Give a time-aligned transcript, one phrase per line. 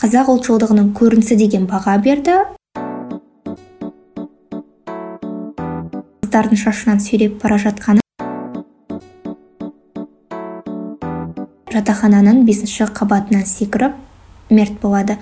[0.00, 2.34] қазақ ұлтшылдығының көрінісі деген баға берді.
[6.24, 8.02] Қыздардың шашынан сүйреп бара жатқаны.
[11.74, 13.96] Жатақхананың бесінші қабатынан секіріп
[14.50, 15.18] мерт болады.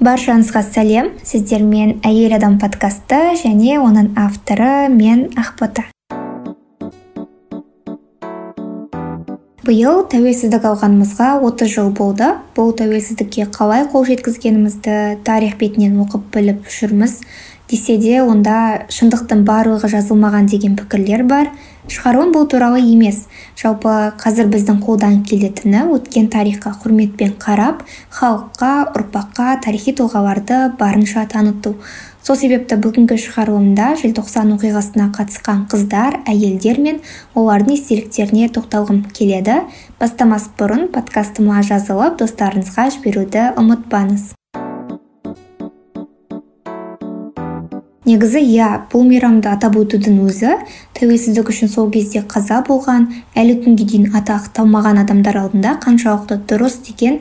[0.00, 1.12] Баршаңызға сәлем.
[1.20, 5.90] Сіздермен әйел адам подкасты және оның авторы мен ақбота
[9.66, 12.30] биыл тәуелсіздік алғанымызға 30 жыл болды.
[12.56, 14.94] Бұл тәуелсіздікке қалай қол жеткізгенімізді
[15.26, 17.18] тарих бетінен оқып біліп жүрміз.
[17.70, 21.50] Десе де онда шындықтың барлығы жазылмаған деген пікірлер бар.
[21.90, 23.24] Шығаруым бұл туралы емес.
[23.58, 31.76] Жалпы қазір біздің қолдан келетіні өткен тарихқа құрметпен қарап халыққа ұрпаққа тарихи тұлғаларды барынша таныту.
[32.22, 37.00] Сол себепті бүгінгі шығарылымда желтоқсан оқиғасына қатысқан қыздар әйелдер мен
[37.34, 39.62] олардың естеліктеріне тоқталғым келеді.
[40.02, 44.34] Бастамас бұрын подкастыма жазылып достарыңызға жіберуді ұмытпаңыз.
[48.06, 50.56] Негізі иә бұл мейрамды атап өтудің өзі
[50.96, 56.80] тәуелсіздік үшін сол кезде қаза болған әлі күнге дейін аты ақталмаған адамдар алдында қаншалықты дұрыс
[56.88, 57.20] деген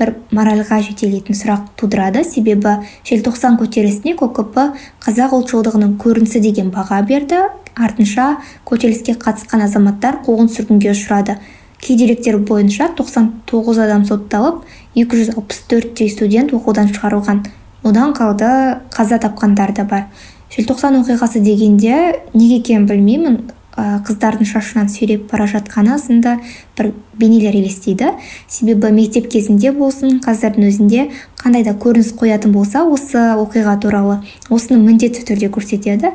[0.00, 2.24] бір моральға жетелейтін сұрақ тудырады.
[2.24, 4.56] Себебі желтоқсан көтерілісіне кокп
[5.04, 7.44] қазақ ұлтшылдығының көрінісі деген баға берді.
[7.76, 11.36] Артынша көтеріліске қатысқан азаматтар қуғын сүргінге ұшырады.
[11.80, 14.64] Кей деректер бойынша 99 адам сотталып
[14.96, 17.44] 264 студент оқудан шығарылған.
[17.82, 20.04] Одан қалды қаза тапқандар да бар.
[20.50, 23.40] Желтоқсан оқиғасы дегенде неге екенін білмеймін.
[23.80, 26.34] Қыздардың шашынан сүйреп бара жатқаны сынды
[26.76, 28.10] бір бейнелер елестейді.
[28.48, 31.06] Себебі мектеп кезінде болсын қазірдің өзінде
[31.38, 34.18] қандай да көрініс қоятын болса осы оқиға туралы
[34.50, 36.12] осыны міндетті түрде көрсетеді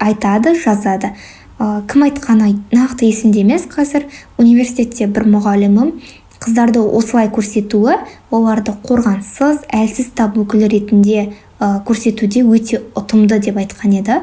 [0.00, 1.14] айтады жазады.
[1.58, 4.04] Ә, кім айтқаны нақты есімде емес қазір.
[4.38, 5.94] Университетте бір мұғалімім
[6.42, 7.98] қыздарды осылай көрсетуі
[8.30, 14.20] оларды қорғансыз әлсіз тап өкілі ретінде ә, көрсетуде өте ұтымды деп айтқан еді.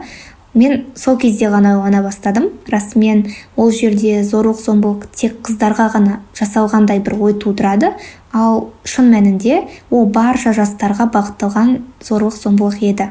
[0.56, 2.47] Мен сол кезде ғана ойлана бастадым.
[2.72, 3.25] Расымен
[3.59, 7.91] ол жерде зорлық зомбылық тек қыздарға ғана жасалғандай бір ой тудырады.
[8.31, 13.09] Ал шын мәнінде ол барша жастарға бағытталған зорлық зомбылық еді.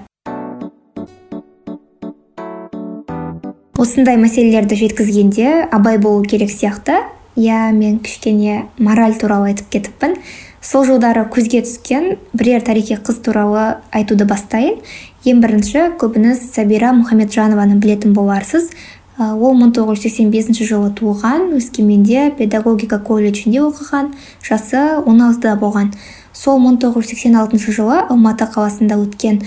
[3.76, 7.02] Осындай мәселелерді жеткізгенде абай болу керек сияқты.
[7.36, 10.16] Иә мен кішкене мораль туралы айтып кетіппін.
[10.64, 14.78] Сол жылдары көзге түскен бірер тарихи қыз туралы айтуды бастайын.
[15.24, 18.70] Ең бірінші көбіңіз сәбира мұхамеджанованы білетін боларсыз
[19.18, 24.10] ол 1985 жылы туған өскеменде педагогика колледжінде оқыған
[24.42, 25.92] жасы 16-да болған.
[26.32, 29.44] Сол 1986 жылы алматы қаласында өткен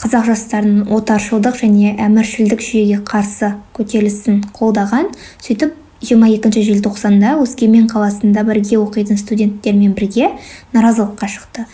[0.00, 5.10] қазақ жастарының отаршылдық және әміршілдік жүйеге қарсы көтерілісін қолдаған
[5.42, 10.30] сөйтіп 22 желтоқсанда өскемен қаласында бірге оқитын студенттермен бірге
[10.72, 11.66] наразылыққа шықты.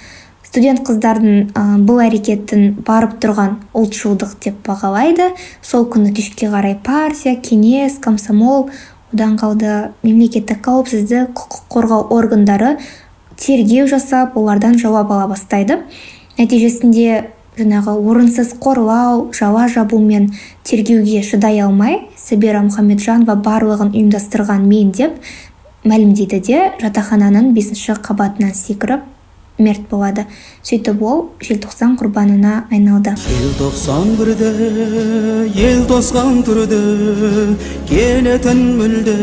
[0.46, 5.30] Студент қыздардың ә, бұл әрекетін барып тұрған ұлтшылдық деп бағалайды.
[5.62, 8.70] Сол күні кешке қарай партия кеңес комсомол
[9.12, 9.92] одан қалды.
[10.02, 12.76] Мемлекеттік қауіпсіздік құқық қорғау органдары
[13.36, 15.82] тергеу жасап олардан жауап ала бастайды.
[16.38, 20.30] Нәтижесінде жаңағы орынсыз қорлау жала жабу мен
[20.64, 25.16] тергеуге шыдай алмай сәбира мұхамеджанова барлығын ұйымдастырған мен деп
[25.88, 29.04] мәлімдейді де жатақхананың бесінші қабатынан секіріп
[29.58, 30.26] мерт болады.
[30.66, 33.14] Сөйтіп ол желтоқсан құрбанына айналды.
[33.16, 34.50] Желтоқсан бірде
[35.56, 36.80] ел тосқан түрде
[37.88, 39.16] келетін мүлде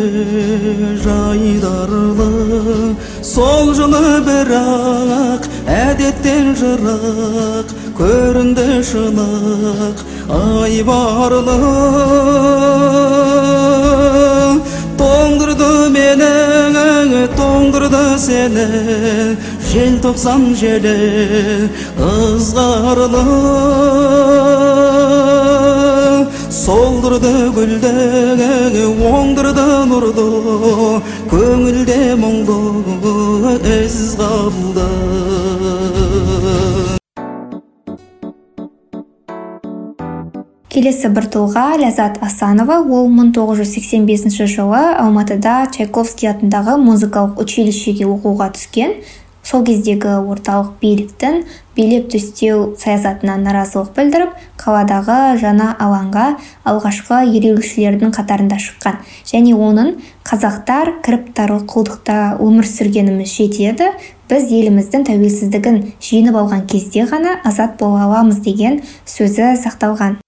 [1.03, 2.95] жайдарлы.
[3.21, 10.03] Сол жылы бірақ әдеттен жырақ көрінді шынық
[10.39, 11.57] айбарлы
[14.99, 18.67] тоңдырды мені тоңдырды сені.
[19.73, 23.23] Желтоқсан желі ызғарлы.
[26.53, 27.91] Солдырды гүлді
[29.09, 30.25] оңдырды нұрды
[31.31, 32.57] көңілде мұңды
[33.79, 34.85] із қалды.
[40.73, 42.79] Келесі бір тұлға ләззат асанова.
[42.81, 48.95] Ол 1985 жылы алматыда чайковский атындағы музыкалық училищеге оқуға түскен.
[49.43, 51.43] Сол кездегі орталық биліктің
[51.75, 56.25] билеп төстеу саясатына наразылық білдіріп қаладағы жаңа алаңға
[56.69, 58.99] алғашқы ереуілшілердің қатарында шыққан.
[59.27, 59.93] Және оның
[60.23, 63.91] қазақтар кіріптарлы құлдықта өмір сүргеніміз жетеді
[64.31, 70.22] біз еліміздің тәуелсіздігін жеңіп алған кезде ғана азат бола аламыз деген сөзі сақталған.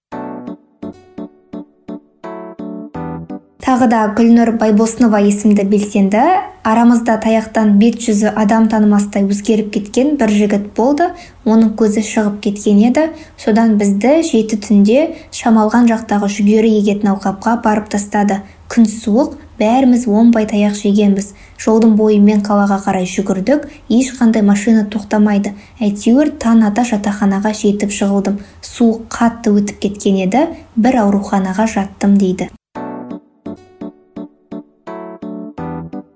[3.65, 6.21] Тағы да гүлнұр байбосынова есімді белсенді.
[6.65, 11.07] Арамызда таяқтан бет жүзі адам танымастай өзгеріп кеткен бір жігіт болды.
[11.49, 13.07] Оның көзі шығып кеткен еді.
[13.41, 14.99] Содан бізді жеті түнде
[15.33, 18.43] шамалған жақтағы жүгері егетін алқапқа барып тастады.
[18.69, 21.31] Күн суық бәріміз оңбай таяқ жегенбіз.
[21.57, 23.65] Жолдың бойымен қалаға қарай жүгірдік.
[23.89, 25.55] Ешқандай машина тоқтамайды.
[25.81, 28.41] Әйтеуір таң ата жатақханаға жетіп жығылдым.
[28.61, 30.45] Суық қатты өтіп кеткен еді.
[30.75, 32.49] Бір ауруханаға жаттым дейді.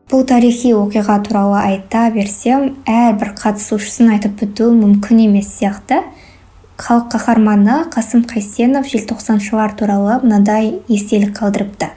[0.10, 6.00] Бұл тарихи оқиға туралы айта берсем әрбір қатысушысын айтып біту мүмкін емес сияқты.
[6.82, 11.92] Халық қаһарманы қасым қайсенов желтоқсаншылар туралы мынадай естелік қалдырыпты.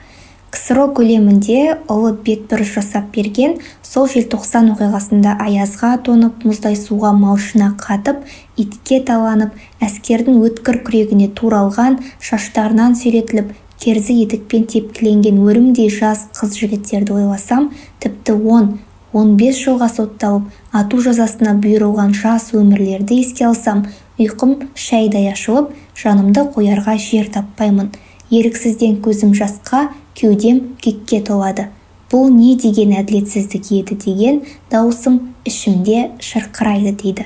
[0.53, 8.21] Ксро көлемінде ұлы бетбұрыс жасап берген сол желтоқсан оқиғасында аязға тоңып мұздай суға малшына қатып
[8.61, 17.71] итке таланып әскердің өткір күрегіне туралған шаштарынан сүйретіліп керзі етікпен тепкіленген өрімдей жас қыз-жігіттерді ойласам
[17.99, 18.73] тіпті он
[19.13, 20.47] он бес жылға сотталып
[20.79, 23.83] ату жазасына бұйырылған жас өмірлерді еске алсам
[24.21, 27.91] ұйқым шәйдай ашылып жанымды қоярға жер таппаймын.
[28.33, 29.87] Еріксізден көзім жасқа
[30.17, 31.67] кеудем кекке толады.
[32.11, 34.41] Бұл не деген әділетсіздік еді деген
[34.71, 37.25] дауысым ішімде шырқырайды дейді.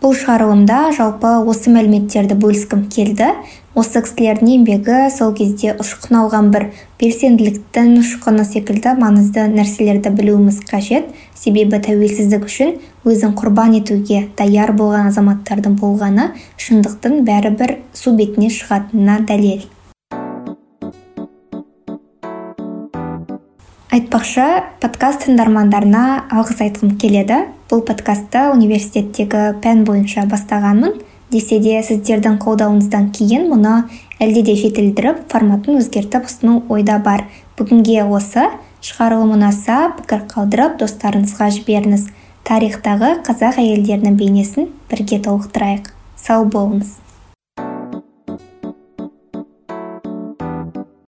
[0.00, 3.34] Бұл шығарылымда жалпы осы мәліметтерді бөліскім келді.
[3.76, 6.64] Осы кісілердің еңбегі сол кезде ұшқын алған бір
[7.00, 11.10] белсенділіктің ұшқыны секілді маңызды нәрселерді білуіміз қажет.
[11.36, 19.20] Себебі тәуелсіздік үшін өзін құрбан етуге даяр болған азаматтардың болғаны шындықтың бәрібір су бетіне шығатынына
[19.28, 19.68] дәлел.
[23.90, 24.44] Айтпақшы
[24.78, 27.40] подкаст тыңдармандарына алғыс айтқым келеді.
[27.66, 31.00] Бұл подкастты университеттегі пән бойынша бастағанмын.
[31.34, 33.74] Десе де сіздердің қолдауыңыздан кейін мұны
[34.22, 37.26] әлде де жетілдіріп форматын өзгертіп ұсыну ойда бар.
[37.58, 38.46] Бүгінге осы
[38.78, 42.08] шығарылым ұнаса пікір қалдырып достарыңызға жіберіңіз.
[42.46, 45.90] Тарихтағы қазақ әйелдерінің бейнесін бірге толықтырайық.
[46.14, 47.00] Сау болыңыз.